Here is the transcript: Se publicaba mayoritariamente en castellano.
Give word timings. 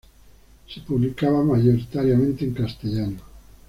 Se 0.67 0.81
publicaba 0.81 1.43
mayoritariamente 1.43 2.43
en 2.43 2.55
castellano. 2.55 3.19